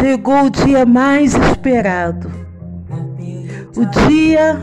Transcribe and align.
Chegou 0.00 0.44
o 0.46 0.50
dia 0.50 0.86
mais 0.86 1.34
esperado. 1.34 2.30
O 3.76 3.84
dia 4.08 4.58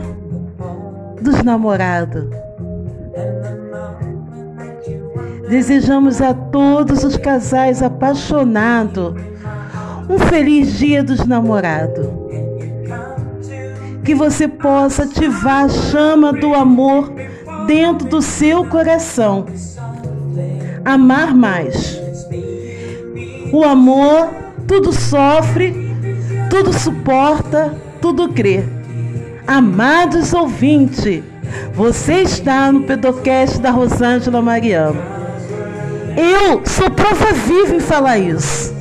dos 1.22 1.42
namorados. 1.44 2.28
Desejamos 5.48 6.20
a 6.20 6.34
todos 6.34 7.04
os 7.04 7.16
casais 7.16 7.82
apaixonados 7.82 9.14
um 10.10 10.18
feliz 10.18 10.76
dia 10.76 11.04
dos 11.04 11.24
namorados. 11.24 12.06
Que 14.04 14.14
você 14.14 14.48
possa 14.48 15.04
ativar 15.04 15.66
a 15.66 15.68
chama 15.68 16.32
do 16.32 16.52
amor 16.52 17.12
dentro 17.66 18.08
do 18.08 18.20
seu 18.20 18.64
coração. 18.64 19.46
Amar 20.84 21.34
mais. 21.34 22.00
O 23.52 23.62
amor 23.64 24.47
tudo 24.68 24.92
sofre, 24.92 25.96
tudo 26.50 26.78
suporta, 26.78 27.74
tudo 28.02 28.28
crê. 28.28 28.62
Amados 29.46 30.34
ouvintes, 30.34 31.22
você 31.72 32.20
está 32.20 32.70
no 32.70 32.82
Pedocast 32.82 33.58
da 33.60 33.70
Rosângela 33.70 34.42
Mariano. 34.42 35.00
Eu 36.14 36.60
sou 36.66 36.90
prova 36.90 37.32
viva 37.32 37.74
em 37.74 37.80
falar 37.80 38.18
isso. 38.18 38.74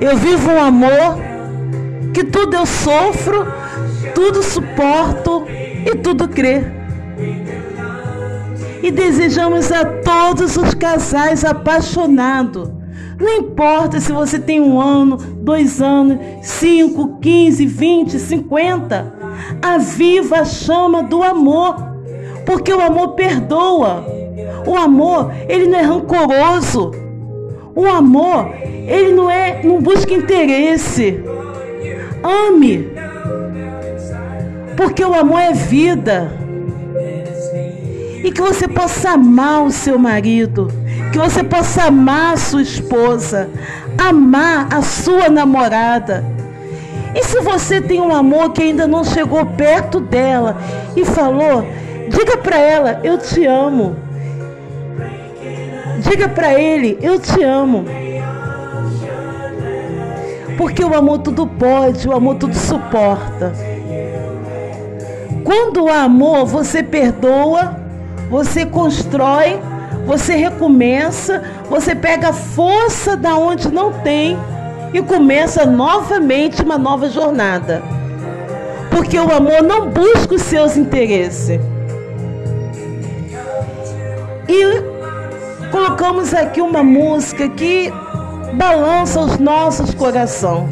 Eu 0.00 0.16
vivo 0.16 0.52
um 0.52 0.62
amor 0.62 1.18
que 2.14 2.22
tudo 2.22 2.54
eu 2.54 2.64
sofro, 2.64 3.44
tudo 4.14 4.40
suporto 4.40 5.44
e 5.84 5.96
tudo 5.96 6.28
crê. 6.28 6.62
E 8.80 8.92
desejamos 8.92 9.72
a 9.72 9.84
todos 9.84 10.56
os 10.56 10.74
casais 10.74 11.44
apaixonados 11.44 12.77
não 13.20 13.38
importa 13.38 13.98
se 13.98 14.12
você 14.12 14.38
tem 14.38 14.60
um 14.60 14.80
ano, 14.80 15.16
dois 15.16 15.82
anos, 15.82 16.18
cinco, 16.42 17.18
quinze, 17.18 17.66
vinte, 17.66 18.18
cinquenta. 18.18 19.12
Aviva 19.60 20.40
a 20.40 20.44
chama 20.44 21.02
do 21.02 21.22
amor, 21.22 21.76
porque 22.46 22.72
o 22.72 22.80
amor 22.80 23.14
perdoa. 23.14 24.06
O 24.64 24.76
amor, 24.76 25.32
ele 25.48 25.66
não 25.66 25.78
é 25.78 25.82
rancoroso. 25.82 26.92
O 27.74 27.86
amor, 27.86 28.52
ele 28.86 29.12
não 29.12 29.28
é, 29.28 29.62
não 29.64 29.80
busca 29.80 30.12
interesse. 30.12 31.20
Ame, 32.22 32.88
porque 34.76 35.04
o 35.04 35.14
amor 35.14 35.40
é 35.40 35.52
vida. 35.52 36.32
E 38.22 38.30
que 38.30 38.40
você 38.40 38.68
possa 38.68 39.10
amar 39.10 39.64
o 39.64 39.70
seu 39.70 39.98
marido 39.98 40.68
que 41.12 41.18
você 41.18 41.42
possa 41.42 41.84
amar 41.84 42.34
a 42.34 42.36
sua 42.36 42.62
esposa, 42.62 43.48
amar 43.96 44.68
a 44.72 44.82
sua 44.82 45.28
namorada. 45.28 46.24
E 47.14 47.24
se 47.24 47.40
você 47.40 47.80
tem 47.80 48.00
um 48.00 48.14
amor 48.14 48.52
que 48.52 48.62
ainda 48.62 48.86
não 48.86 49.04
chegou 49.04 49.44
perto 49.46 49.98
dela 50.00 50.56
e 50.96 51.04
falou, 51.04 51.64
diga 52.08 52.36
para 52.36 52.58
ela: 52.58 53.00
Eu 53.02 53.18
te 53.18 53.44
amo. 53.46 53.96
Diga 56.00 56.28
para 56.28 56.54
ele: 56.54 56.98
Eu 57.00 57.18
te 57.18 57.42
amo. 57.42 57.84
Porque 60.56 60.84
o 60.84 60.94
amor 60.94 61.18
tudo 61.18 61.46
pode, 61.46 62.08
o 62.08 62.12
amor 62.12 62.36
tudo 62.36 62.54
suporta. 62.54 63.52
Quando 65.44 65.88
há 65.88 66.02
amor, 66.02 66.44
você 66.44 66.82
perdoa, 66.82 67.76
você 68.28 68.66
constrói 68.66 69.58
você 70.08 70.34
recomeça, 70.36 71.42
você 71.68 71.94
pega 71.94 72.32
força 72.32 73.14
da 73.14 73.36
onde 73.36 73.70
não 73.70 73.92
tem 73.92 74.38
e 74.94 75.02
começa 75.02 75.66
novamente 75.66 76.62
uma 76.62 76.78
nova 76.78 77.10
jornada. 77.10 77.82
Porque 78.90 79.18
o 79.18 79.30
amor 79.30 79.62
não 79.62 79.90
busca 79.90 80.34
os 80.34 80.40
seus 80.40 80.78
interesses. 80.78 81.60
E 84.48 85.70
colocamos 85.70 86.32
aqui 86.32 86.62
uma 86.62 86.82
música 86.82 87.46
que 87.46 87.92
balança 88.54 89.20
os 89.20 89.38
nossos 89.38 89.92
corações. 89.92 90.70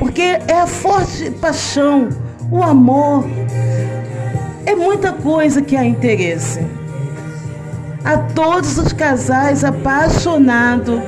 Porque 0.00 0.40
é 0.48 0.54
a 0.60 0.66
forte 0.66 1.30
paixão, 1.30 2.08
o 2.50 2.64
amor, 2.64 3.24
é 4.66 4.74
muita 4.74 5.12
coisa 5.12 5.62
que 5.62 5.76
há 5.76 5.84
interesse 5.84 6.81
a 8.04 8.18
todos 8.18 8.78
os 8.78 8.92
casais 8.92 9.64
apaixonados. 9.64 11.00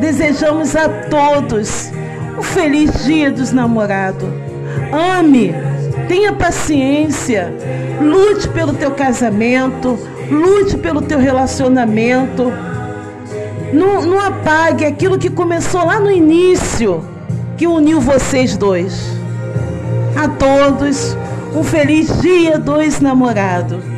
Desejamos 0.00 0.76
a 0.76 0.88
todos 0.88 1.90
um 2.38 2.42
feliz 2.42 3.04
dia 3.04 3.30
dos 3.30 3.52
namorados. 3.52 4.28
Ame, 5.18 5.54
tenha 6.06 6.32
paciência, 6.32 7.52
lute 8.00 8.48
pelo 8.48 8.74
teu 8.74 8.90
casamento, 8.90 9.98
lute 10.30 10.76
pelo 10.76 11.00
teu 11.02 11.18
relacionamento. 11.18 12.52
Não, 13.72 14.02
não 14.02 14.20
apague 14.20 14.84
aquilo 14.84 15.18
que 15.18 15.30
começou 15.30 15.84
lá 15.84 15.98
no 15.98 16.10
início, 16.10 17.02
que 17.56 17.66
uniu 17.66 18.00
vocês 18.00 18.56
dois. 18.56 19.16
A 20.14 20.28
todos, 20.28 21.16
um 21.54 21.64
feliz 21.64 22.20
dia 22.20 22.58
dos 22.58 23.00
namorados. 23.00 23.95